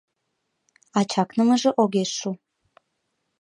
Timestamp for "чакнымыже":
1.11-1.69